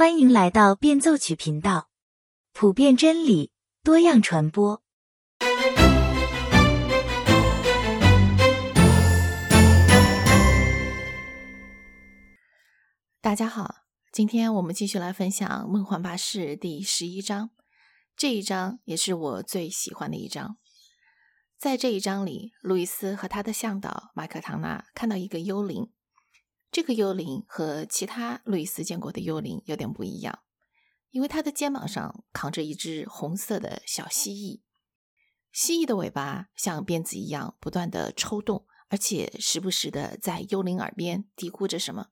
[0.00, 1.90] 欢迎来到变奏曲频道，
[2.54, 3.52] 普遍真理，
[3.82, 4.82] 多样传播。
[13.20, 13.74] 大家好，
[14.10, 17.50] 今天我们继续来分享《梦幻巴士》第十一章。
[18.16, 20.56] 这一章也是我最喜欢的一章。
[21.58, 25.92] 在这一章里，路易斯和他的向导马克唐纳看到一个幽灵。
[26.70, 30.40] 这个幽灵和其他路易斯见过的幽灵有点不一样，
[31.10, 34.62] 因为他的肩膀上扛着一只红色的小蜥蜴。
[35.50, 42.10] 蜥蜴的尾巴像鞭子一样不断的抽动，而且时不时的在幽灵耳边嘀咕着什么。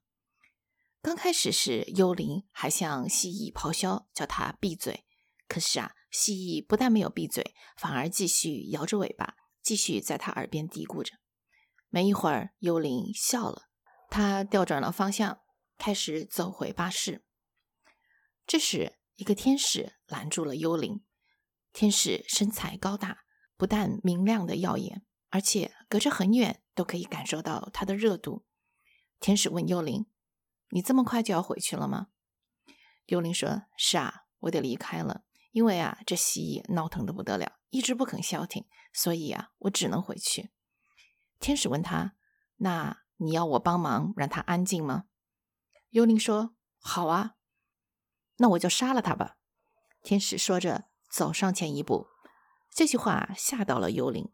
[1.01, 5.05] 刚开始是幽灵还向蜥蜴咆哮，叫它闭嘴。
[5.47, 11.15] 可是啊，蜥蜴不但没有闭嘴，反而继续摇着尾巴，继续在他耳边嘀咕着。
[11.89, 13.68] 没一会儿，幽灵笑了，
[14.09, 15.41] 他调转了方向，
[15.77, 17.25] 开始走回巴士。
[18.47, 21.05] 这时，一个天使拦住了幽灵。
[21.73, 23.25] 天使身材高大，
[23.57, 28.47] 不但明亮的耀眼，而且隔着很远都可以感受到它的热度。
[29.21, 30.07] 天使问幽灵。
[30.71, 32.09] 你这么快就要回去了吗？
[33.07, 40.51] 幽灵说：“是啊，我得离开了，因为啊，这蜥蜴闹腾的不得了，一直不肯消停，所以啊，我只能回去。”
[41.41, 42.17] 天使问他
[42.57, 45.05] ：“那你要我帮忙让他安静吗？”
[45.91, 47.37] 幽灵说：“好啊，
[48.39, 49.37] 那我就杀了他吧。”
[50.03, 52.09] 天使说着走上前一步，
[52.71, 54.33] 这句话吓到了幽灵，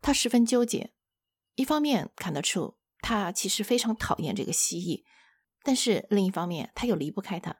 [0.00, 0.94] 他十分纠结，
[1.54, 5.04] 一方面看得出他其实非常讨厌这个蜥蜴。
[5.64, 7.56] 但是另一方面，他又离不开他，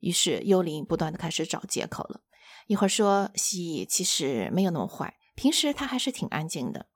[0.00, 2.22] 于是幽灵不断的开始找借口了。
[2.66, 6.86] 一会儿说蜥蜴其实没有那么坏，平时他还是挺安静的；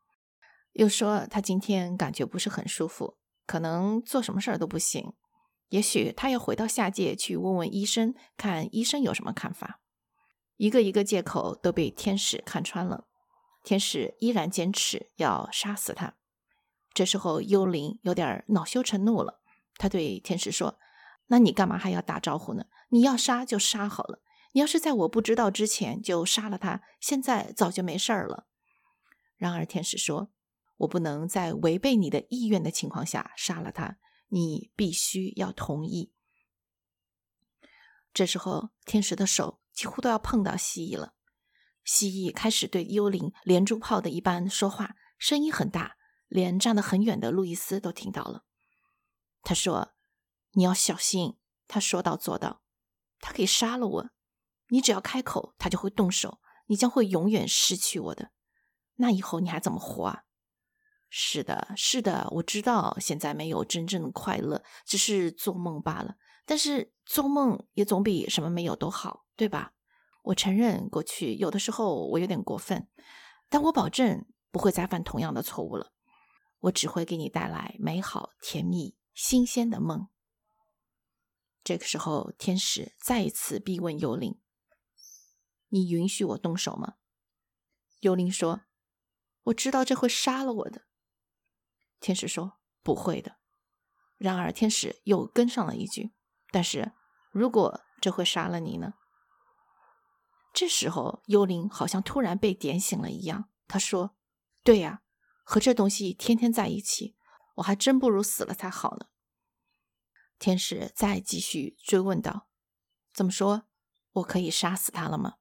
[0.72, 5.12] 又说他今天感觉不是很舒服，可能做什么事儿都不行。
[5.68, 9.80] 也许他要回到下界去问问医生，看医生有什么看法。
[10.56, 13.06] 一个一个借口都被天使看穿了，
[13.64, 16.14] 天使依然坚持要杀死他。
[16.92, 19.40] 这时候幽灵有点恼羞成怒了。
[19.76, 20.78] 他对天使说
[21.28, 22.66] ：“那你干嘛还要打招呼呢？
[22.90, 24.20] 你要杀就杀好了。
[24.52, 28.46] 你要是在我不知道之前就杀了他，现在早就没事儿了。”
[29.38, 30.30] 然而天使说
[30.82, 33.98] ：“我不能在违背你的意愿的情况下杀了他，
[34.28, 36.12] 你必须要同意。”
[38.14, 41.14] 这时候，天使的手几乎都要碰到蜥蜴了。
[41.84, 45.96] 蜥蜴开始对幽灵连珠炮的一般说话，声音很大，
[46.28, 48.44] 连站得很远的路易斯都听到了。
[49.42, 49.94] 他说
[50.52, 52.62] ：“你要小心。”他说到做到。
[53.18, 54.10] 他可以杀了我，
[54.68, 56.40] 你只要开口，他就会动手。
[56.66, 58.32] 你将会永远失去我的。
[58.96, 60.24] 那以后你还怎么活啊？
[61.14, 66.16] 是的，是的，我知道现在没有真正的快乐，只是做梦罢了。
[66.46, 69.74] 但是做梦也总比什么没有都好，对吧？
[70.22, 72.88] 我承认过去有的时候我有点过分，
[73.50, 75.92] 但我保证不会再犯同样的错误了。
[76.60, 78.96] 我只会给你带来美好、甜蜜。
[79.12, 80.08] 新鲜的梦。
[81.62, 84.40] 这个时候，天使再一次逼问幽灵
[85.68, 86.94] ：“你允许我动手吗？”
[88.00, 88.62] 幽灵说
[89.44, 90.86] ：“我知道这会杀了我的。”
[92.02, 93.36] 天使说：“不会的。”
[94.18, 96.12] 然而，天使又跟上了一句
[96.52, 96.92] ：“但是
[97.30, 98.92] 如果这会杀了你呢？”
[100.52, 104.14] 这时候，幽灵好像突然被点醒了一样，他说
[104.62, 105.00] ：“对呀，
[105.44, 107.16] 和这东西天天在一起。”
[107.56, 109.08] 我还真不如死了才好呢。
[110.38, 112.48] 天使再继续追问道
[113.12, 113.64] ：“怎么说？
[114.12, 115.36] 我可以杀死他了吗？”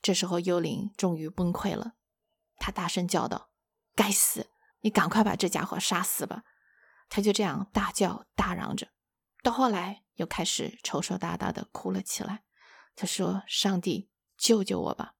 [0.00, 1.92] 这时候，幽灵终于崩溃了，
[2.56, 3.50] 他大声叫道
[3.94, 4.51] ：“该死！
[4.82, 6.44] 你赶快把这家伙杀死吧！”
[7.08, 8.88] 他就这样大叫大嚷着，
[9.42, 12.44] 到后来又开始抽抽搭搭的哭了起来。
[12.94, 15.14] 他说：“上帝，救救我吧！”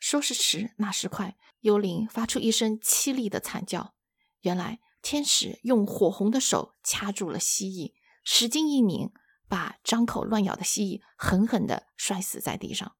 [0.00, 3.94] 说时迟，那时快，幽灵发出一声凄厉的惨叫。
[4.40, 7.92] 原来天使用火红的手掐住了蜥蜴，
[8.24, 9.12] 使劲一拧，
[9.46, 12.96] 把张口乱咬的蜥蜴狠狠地摔死在地上。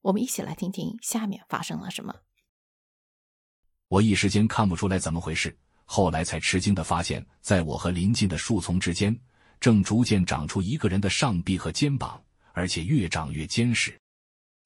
[0.00, 2.22] 我们一起来听听下面发生了什么。
[3.92, 5.54] 我一时间看不出来怎么回事，
[5.84, 9.14] 后来才吃惊地发现，在我和临近的树丛之间，
[9.60, 12.18] 正逐渐长出一个人的上臂和肩膀，
[12.54, 13.94] 而且越长越坚实。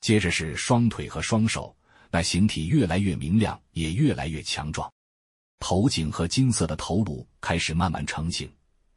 [0.01, 1.77] 接着是双腿和双手，
[2.09, 4.89] 那形体越来越明亮，也越来越强壮。
[5.59, 8.49] 头颈和金色的头颅开始慢慢成型，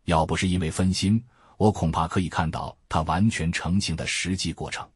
[0.06, 1.20] 要不是因为分心，
[1.58, 4.88] 我恐怕可以看到它完全成型的实际过程。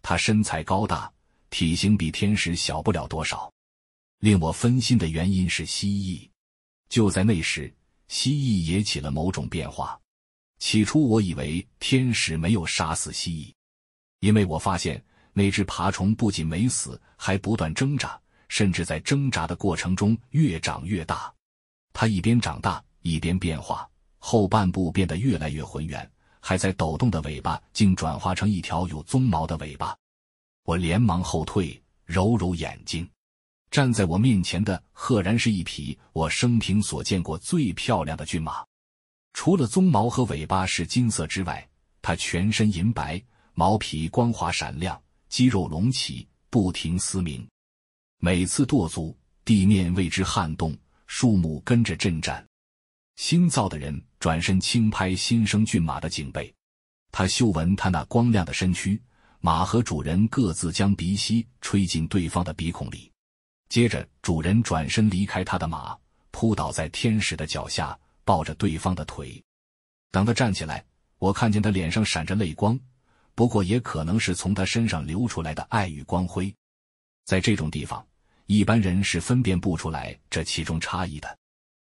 [0.00, 1.12] 它身材高大，
[1.50, 3.52] 体型比天使小不了多少。
[4.20, 6.28] 令我分心的原因是蜥蜴。
[6.88, 7.74] 就在那时，
[8.08, 9.98] 蜥蜴也起了某种变化，
[10.58, 13.54] 起初我以为天使没有杀死蜥蜴，
[14.20, 15.02] 因为我发现
[15.32, 21.32] 那只爬虫不仅没死，还不断挣扎，甚至在挣扎的过程中越长越大。
[21.92, 23.88] 它一边长大一边变化，
[24.18, 26.08] 后半部变得越来越浑圆，
[26.40, 29.96] 还在抖动的尾巴竟转化成一条有鬃毛的尾巴。
[30.64, 33.08] 我连忙后退，揉揉眼睛，
[33.70, 38.64] 站在我面前的赫然是一匹我生平所见过最漂亮的骏马。
[39.32, 41.66] 除了鬃毛和尾巴是金色之外，
[42.02, 43.22] 它全身银白，
[43.54, 47.46] 毛皮光滑闪亮，肌肉隆起，不停嘶鸣。
[48.18, 50.76] 每次跺足，地面为之撼动，
[51.06, 52.44] 树木跟着震颤。
[53.16, 56.52] 新造的人转身轻拍新生骏马的颈背，
[57.12, 59.00] 他嗅闻他那光亮的身躯。
[59.42, 63.10] 马和主人各自将鼻息吹进对方的鼻孔里，
[63.70, 65.96] 接着主人转身离开他的马，
[66.30, 67.98] 扑倒在天使的脚下。
[68.22, 69.42] 抱着对方的腿，
[70.12, 70.84] 等他站起来，
[71.18, 72.78] 我看见他脸上闪着泪光，
[73.34, 76.54] 不过也可能是从他身上流出来的爱与光辉。
[77.24, 78.06] 在这种地方，
[78.46, 81.36] 一般人是分辨不出来这其中差异的。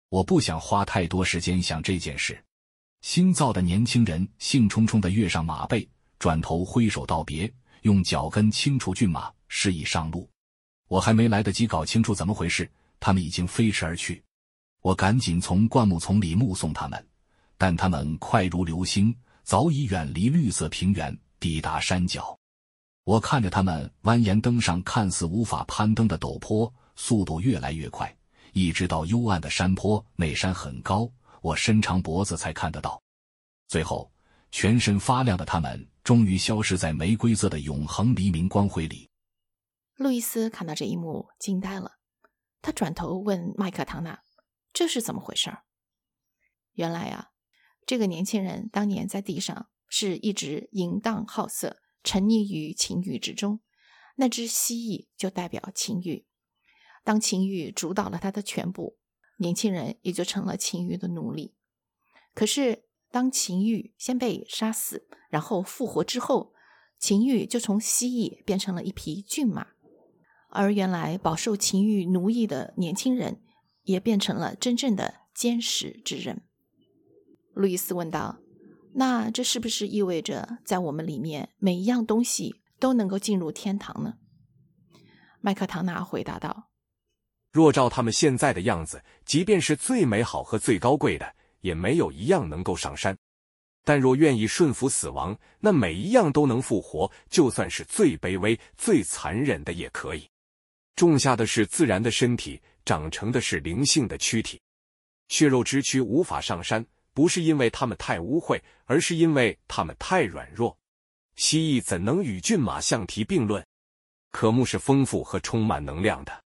[0.09, 2.37] 我不想花太多时间想这件事。
[2.99, 5.87] 新造的年轻人兴冲冲地跃上马背，
[6.19, 7.49] 转头挥手道别，
[7.83, 10.29] 用脚跟轻触骏马，示意上路。
[10.95, 12.71] 我还没来得及搞清楚怎么回事，
[13.01, 14.23] 他们已经飞驰而去。
[14.81, 17.05] 我赶紧从灌木丛里目送他们，
[17.57, 19.13] 但他们快如流星，
[19.43, 22.39] 早已远离绿色平原，抵达山脚。
[23.03, 28.15] 我看着他们蜿蜒登上看似无法攀登的陡坡，速度越来越快，
[28.53, 30.01] 一直到幽暗的山坡。
[30.15, 31.11] 那山很高，
[31.41, 32.97] 我伸长脖子才看得到。
[33.67, 34.09] 最后，
[34.49, 39.05] 全身发亮的他们终于消失在玫瑰色的永恒黎明光辉里。
[39.95, 41.99] 路易斯看到这一幕，惊呆了。
[42.61, 44.23] 他转头问麦克唐纳。
[44.73, 45.57] 这是怎么回事？
[46.73, 47.29] 原来啊，
[47.85, 53.61] 这个年轻人当年在地上是一直淫荡好色、沉溺于情欲之中。
[54.17, 56.27] 那只蜥蜴就代表情欲。
[57.05, 58.97] 当情欲主导了他的全部，
[59.37, 61.55] 年轻人也就成了情欲的奴隶。
[62.33, 66.53] 可是，当情欲先被杀死，然后复活之后，
[66.99, 69.74] 情欲就从蜥蜴变成了一匹骏马。
[70.55, 73.41] 而原来饱受情欲奴役的年轻人。
[73.85, 76.41] 也变成了真正的坚实之人。
[77.53, 78.39] 路易斯问道
[78.97, 84.15] ：“那这是不是意味着，在我们里面每一样东西都能够进入天堂呢？”
[85.39, 86.71] 麦克唐纳回答道
[87.53, 93.15] ：“若照他们现在的样子，即便是最美好和最高贵的，也没有一样能够上山。
[93.83, 100.27] 但若愿意顺服死亡，那每一样都能复活，就算是最卑微、最残忍的也可以。
[100.95, 104.61] 种下的是自然的身体。”长成的是灵性的躯体，
[105.27, 110.77] 血肉之躯无法上山，不是因为它们太污秽，而是因为它们太软弱。
[111.35, 113.65] 蜥蜴怎能与骏马相提并论？
[114.29, 116.43] 渴慕是丰富和充满能量的，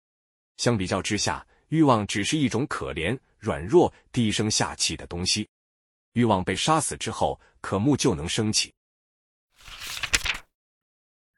[0.57, 5.47] 相比较之下，欲望只是一种可怜、软弱、低声下气的东西。
[6.13, 8.73] 欲望被杀死之后，渴慕就能升起。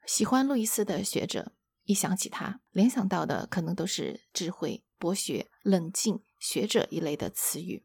[0.06, 1.52] 喜欢路易斯的学者
[1.86, 4.84] 一想起他，联想到的可能都是智慧。
[4.98, 7.84] 博学、冷静、学者一类的词语。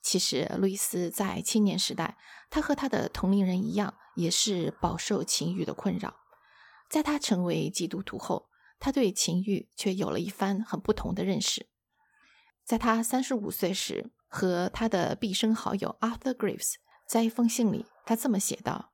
[0.00, 2.16] 其实，路易斯在青年时代，
[2.48, 6.14] 他和他的同龄人一样，也是饱受情欲的困扰。
[6.88, 11.68] 在他成为基督徒后，他对情欲却有了一番很不同的认识。
[12.64, 16.74] 在他三十五岁时，和他的毕生好友 Arthur Graves
[17.08, 18.92] 在一封信里，他这么写道：“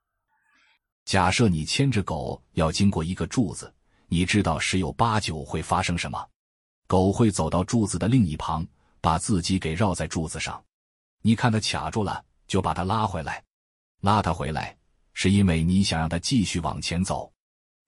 [1.04, 3.74] 假设你牵着狗要经过一个柱子，
[4.14, 6.24] 你知道十有八九会发生什么？”
[6.86, 8.64] 狗会走到柱子的另一旁，
[9.00, 10.62] 把自己给绕在柱子上。
[11.20, 13.42] 你看它卡住了，就把它拉回来。
[14.02, 14.76] 拉它回来，
[15.14, 17.28] 是因为你想让它继续往前走。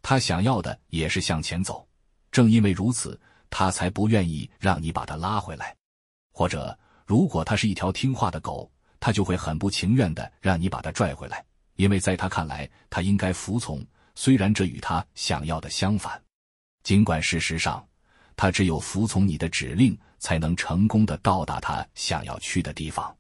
[0.03, 1.87] 它想要的也是向前走。
[2.33, 3.17] 正因为如此，
[3.49, 5.77] 它才不愿意让你把它拉回来。
[6.33, 8.69] 或者，如果它是一条听话的狗，
[8.99, 11.45] 它就会很不情愿的让你把它拽回来，
[11.77, 16.21] 因为在它看来，它应该服从，虽然这与他想要的相反。
[16.83, 17.87] 尽管事实上。
[18.39, 23.17] 他只有服从你的指令，才能成功的到达他想要去的地方。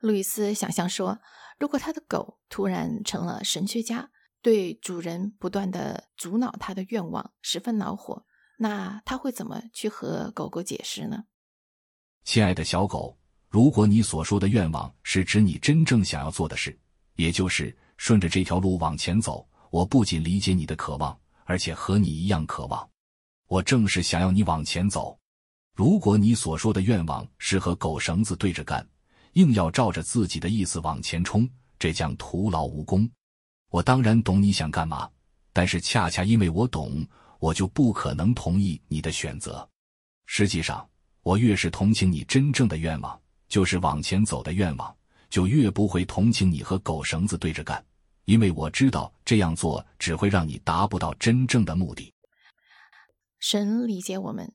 [0.00, 1.18] 路易斯想象说，
[1.58, 4.10] 如果他的狗突然成了神学家，
[4.42, 8.26] 对主人不断的阻挠他的愿望十分恼火，
[8.58, 11.24] 那他会怎么去和狗狗解释呢？
[12.24, 16.78] 亲爱的小狗，如果你所说的愿望是指你真正想要做的事，
[17.14, 22.90] 也就是顺着这条路往前走，我不仅理解你的渴望，而且和你一样渴望。
[23.46, 25.16] 我正是想要你往前走。
[25.72, 28.84] 如果你所说的愿望是和狗绳子对着干，
[29.34, 33.08] 硬要照着自己的意思往前冲，这将徒劳无功。
[33.70, 35.08] 我当然懂你想干嘛，
[35.52, 37.06] 但是恰恰因为我懂，
[37.38, 39.64] 我就不可能同意你的选择。
[40.26, 40.84] 实际上，
[41.22, 43.16] 我越是同情你真正的愿望，
[43.46, 44.92] 就是往前走的愿望，
[45.30, 47.80] 就越不会同情你和狗绳子对着干，
[48.24, 52.14] 因为我知道这样做只会让你达不到真正的目的。
[53.38, 54.54] 神理解我们。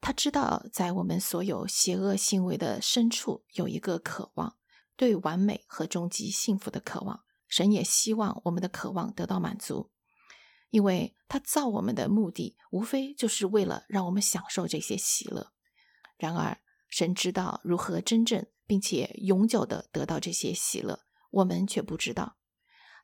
[0.00, 4.56] 他知道，在我们所有邪恶行为的深处，有一个渴望，
[4.96, 7.22] 对完美和终极幸福的渴望。
[7.46, 9.92] 神也希望我们的渴望得到满足，
[10.70, 15.52] 因为他造我们的目的，无非就是为了让我们享受这些喜乐。
[16.16, 22.38] 然而，神知道如何真正并且永久的得到这些喜乐，我们却不知道。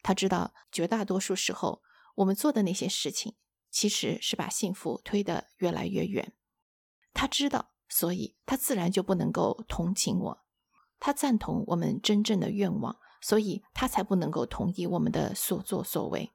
[0.03, 1.83] 他知道，绝大多数时候，
[2.17, 3.35] 我们做的那些事情，
[3.71, 6.33] 其实是把幸福推得越来越远。
[7.13, 10.45] 他知道，所以他自然就不能够同情我。
[11.01, 16.33] 他赞同我们真正的愿望，所以他才不能够同意我们的所作所为。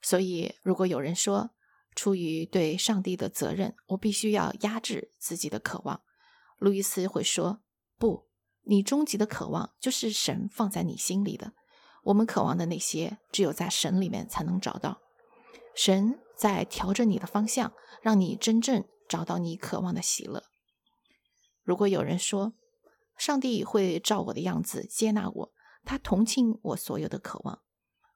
[0.00, 1.50] 所以，如果有人说，
[1.94, 6.00] 出于对上帝的责任，我必须要压制自己的渴望，
[6.58, 7.62] 路易斯会说
[7.98, 8.28] ：“不，
[8.62, 11.54] 你终极的渴望就是神放在你心里的。
[12.08, 15.00] 我们渴望的那些，只有在神里面才能找到。
[15.74, 17.72] 神在调整你的方向，
[18.02, 20.44] 让你真正。”找到你渴望的喜乐。
[21.62, 22.52] 如果有人说，
[23.16, 27.62] 上帝会照我的样子接纳我，他同情我所有的渴望，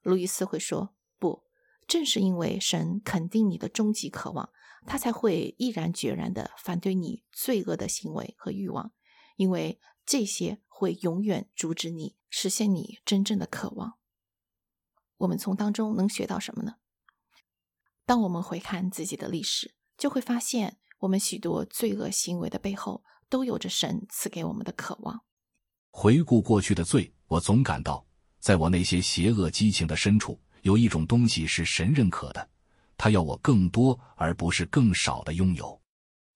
[0.02, 1.44] 路易斯会说，不，
[1.87, 4.50] 正是因为神肯定你的终极渴望，
[4.84, 8.92] 他才会毅然决然地反对你罪恶的行为和欲望，
[9.37, 13.94] 因为这些会永远阻止你实现你真正的渴望。
[15.18, 16.76] 我们从当中能学到什么呢？
[18.04, 20.78] 当我们回看自己的历史，就会发现。
[21.02, 25.25] 我们许多罪恶行为的背后，都有着神赐给我们的渴望。
[25.90, 28.06] 回顾过去的罪，我总感到，
[28.38, 32.49] 在我那些邪恶激情的深处，有一种东西是神认可的，
[32.97, 35.82] 他要我更多而不是更少的拥有。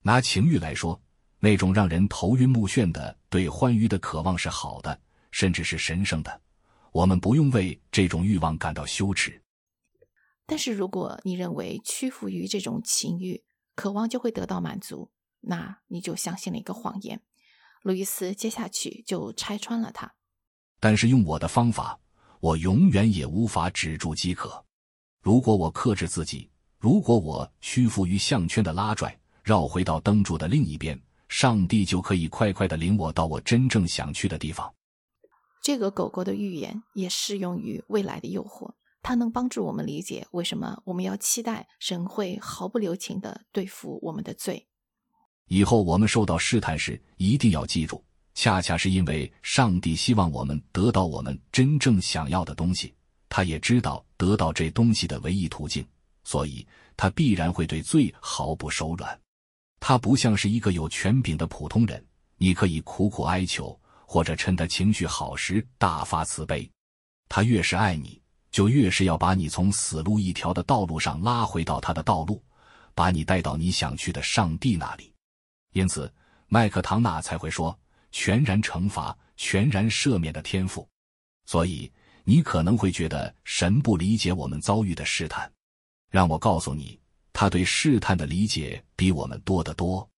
[0.02, 1.00] 拿情欲来说，
[1.46, 5.00] 那种让人头晕目眩的对欢愉的渴望是好的，
[5.30, 6.40] 甚至是神圣的。
[6.90, 9.40] 我们不用为这种欲望感到羞耻。
[10.44, 13.44] 但是，如果你认为屈服于这种情欲，
[13.76, 15.12] 渴望就会得到满足，
[15.42, 17.22] 那你就相信了一个谎言。
[17.82, 20.16] 路易斯接下去就拆穿了他。
[20.80, 22.00] 但是用我的方法，
[22.40, 24.64] 我永远也无法止住饥渴。
[25.22, 26.50] 如果我克制自己，
[26.80, 31.00] 如果我屈服于项圈的拉拽，绕回到灯柱的另一边，
[31.38, 34.72] 上帝就可以快快的领我到我真正想去的地方。
[35.62, 38.72] 这个狗狗的预言也适用于未来的诱惑。
[39.02, 44.66] 它能帮助我们理解为什么我们要期待神会毫不留情的对付我们的罪。
[45.48, 48.02] 以后我们受到试探时，一定要记住，
[48.32, 52.94] 恰恰是因为上帝希望我们得到我们真正想要的东西，
[53.28, 55.86] 他也知道得到这东西的唯一途径，
[56.24, 56.66] 所以
[56.96, 59.20] 他必然会对罪毫不手软。
[59.88, 62.04] 他不像是一个有权柄的普通人，
[62.38, 66.68] 你可以苦苦哀求，或者趁他情绪好时大发慈悲。
[67.28, 68.20] 他越是爱你。
[68.50, 72.42] 就越是要把你从死路一条的道路上拉回到他的道路，
[72.96, 75.12] 把你带到你想去的上帝那里。
[75.72, 76.12] 因此，
[76.48, 77.78] 麦克唐纳才会说
[78.10, 80.88] ：“全然惩罚、全然赦免的天赋。”
[81.46, 81.88] 所以，
[82.24, 85.48] 你可能会觉得神不理解我们遭遇的试探。
[86.10, 86.98] 让我告诉你，
[87.38, 90.08] 他对试探的理解比我们多得多。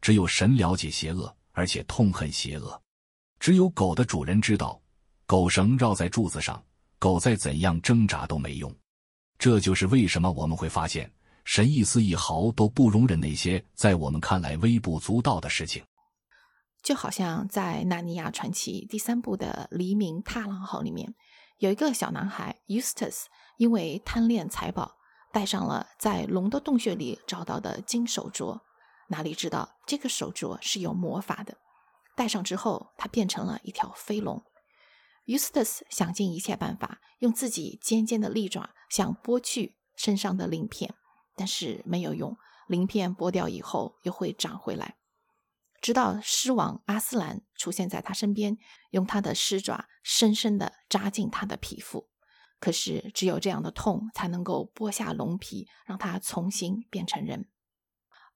[0.00, 2.82] 只有神了解邪恶，而且痛恨邪恶。
[3.38, 4.80] 只有狗的主人知道，
[5.26, 6.64] 狗绳绕在柱子上。
[6.98, 8.74] 狗再怎样挣扎都没用，
[9.38, 11.10] 这就是为什么我们会发现
[11.44, 15.82] 神一丝一毫都不容忍那些在我们看来微不足道的事情。
[16.82, 21.14] 就好像在《纳尼亚传奇》第三部的《黎明踏浪号》里面，
[21.58, 23.24] 有一个小男孩 Eustace，
[23.58, 24.96] 因为贪恋财宝，
[25.32, 28.60] 戴上了在龙的洞穴里找到的金手镯。
[29.08, 31.58] 哪里知道这个手镯是有魔法的，
[32.14, 34.44] 戴上之后，他变成了一条飞龙。
[35.26, 40.94] Eustace 想尽一切办法，用自己尖尖的利爪想剥去身上的鳞片，
[41.36, 42.36] 但是没有用。
[42.68, 44.96] 鳞片剥掉以后又会长回来。
[45.80, 48.58] 直到狮王阿斯兰出现在他身边，
[48.90, 52.09] 用他的狮爪深深地扎进他的皮肤。
[52.60, 57.48] 可是只有这样的痛才能够剥下龙皮，让它重新变成人。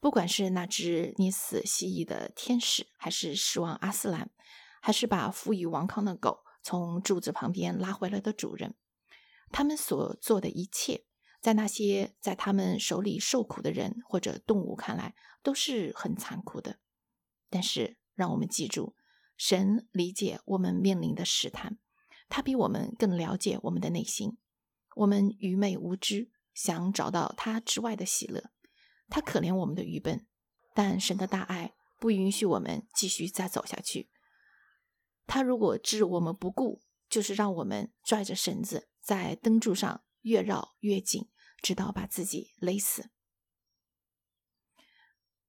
[0.01, 4.31] 不管是那只捏死蜥蜴的天使，还是狮王阿斯兰，
[4.83, 6.43] 还是把赋予王康的狗。
[6.63, 8.75] 从柱子旁边拉回来的主人，
[9.53, 11.05] 他们所做的一切，
[11.43, 16.79] 在那些在他们手里受苦的人或者动物看来，都是很残酷的。
[17.51, 18.97] 但是，让我们记住，
[19.37, 21.79] 神理解我们面临的试探，
[22.35, 24.39] 他比我们更了解我们的内心。
[24.97, 28.51] 我们愚昧无知，想找到他之外的喜乐。
[29.09, 30.27] 他可怜我们的愚笨，
[30.75, 34.11] 但神的大爱不允许我们继续再走下去。
[35.29, 41.31] 他如果置我们不顾，就是让我们拽着绳子在灯柱上越绕越紧，
[41.63, 43.11] 直到把自己勒死。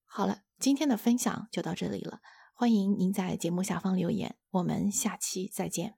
[0.06, 2.20] 好了，今天的分享就到这里了。
[2.54, 5.98] 欢迎您在节目下方留言，我们下期再见。